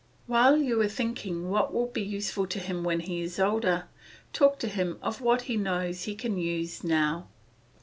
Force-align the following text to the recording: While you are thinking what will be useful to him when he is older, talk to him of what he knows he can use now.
While 0.25 0.57
you 0.57 0.81
are 0.81 0.87
thinking 0.87 1.51
what 1.51 1.71
will 1.71 1.85
be 1.85 2.01
useful 2.01 2.47
to 2.47 2.57
him 2.57 2.83
when 2.83 3.01
he 3.01 3.21
is 3.21 3.37
older, 3.39 3.85
talk 4.33 4.57
to 4.61 4.67
him 4.67 4.97
of 5.03 5.21
what 5.21 5.43
he 5.43 5.57
knows 5.57 6.05
he 6.05 6.15
can 6.15 6.39
use 6.39 6.83
now. 6.83 7.27